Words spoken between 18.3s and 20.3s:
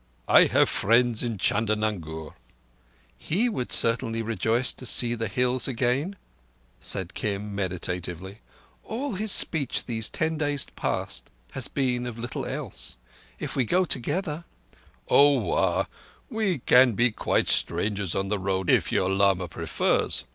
road, if your lama prefers.